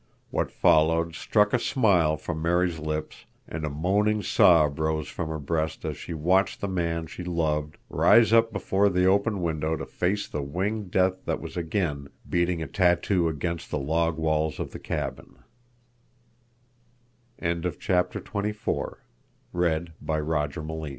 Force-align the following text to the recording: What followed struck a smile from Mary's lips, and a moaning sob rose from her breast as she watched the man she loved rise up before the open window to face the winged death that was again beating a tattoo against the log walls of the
What 0.31 0.51
followed 0.51 1.13
struck 1.13 1.53
a 1.53 1.59
smile 1.59 2.17
from 2.17 2.41
Mary's 2.41 2.79
lips, 2.79 3.25
and 3.47 3.63
a 3.63 3.69
moaning 3.69 4.23
sob 4.23 4.79
rose 4.79 5.07
from 5.07 5.29
her 5.29 5.37
breast 5.37 5.85
as 5.85 5.95
she 5.95 6.11
watched 6.15 6.59
the 6.59 6.67
man 6.67 7.05
she 7.05 7.23
loved 7.23 7.77
rise 7.87 8.33
up 8.33 8.51
before 8.51 8.89
the 8.89 9.05
open 9.05 9.43
window 9.43 9.75
to 9.77 9.85
face 9.85 10.27
the 10.27 10.41
winged 10.41 10.89
death 10.89 11.23
that 11.25 11.39
was 11.39 11.55
again 11.55 12.07
beating 12.27 12.63
a 12.63 12.67
tattoo 12.67 13.27
against 13.29 13.69
the 13.69 13.77
log 13.77 14.17
walls 14.17 14.59
of 14.59 14.71
the 14.71 14.81